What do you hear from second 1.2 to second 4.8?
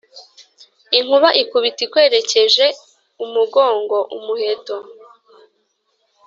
ikubita ikwerekeje umugongo. Umuheto.